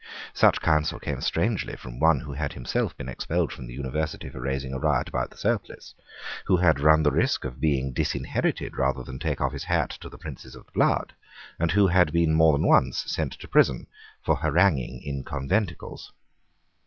Such 0.33 0.61
counsel 0.61 0.99
came 0.99 1.21
strangely 1.21 1.75
from 1.75 1.99
one 1.99 2.21
who 2.21 2.33
had 2.33 2.53
himself 2.53 2.97
been 2.97 3.07
expelled 3.07 3.51
from 3.53 3.67
the 3.67 3.75
University 3.75 4.29
for 4.29 4.41
raising 4.41 4.73
a 4.73 4.79
riot 4.79 5.07
about 5.07 5.29
the 5.29 5.37
surplice, 5.37 5.93
who 6.47 6.57
had 6.57 6.79
run 6.79 7.03
the 7.03 7.11
risk 7.11 7.45
of 7.45 7.59
being 7.59 7.93
disinherited 7.93 8.79
rather 8.79 9.03
than 9.03 9.19
take 9.19 9.39
off 9.41 9.53
his 9.53 9.65
hat 9.65 9.91
to 10.01 10.09
the 10.09 10.17
princes 10.17 10.55
of 10.55 10.65
the 10.65 10.71
blood, 10.71 11.13
and 11.59 11.69
who 11.73 11.85
had 11.85 12.11
been 12.11 12.33
more 12.33 12.53
than 12.57 12.65
once 12.65 13.03
sent 13.03 13.33
to 13.33 13.47
prison 13.47 13.85
for 14.25 14.37
haranguing 14.37 15.03
in 15.03 15.23
conventicles. 15.23 16.11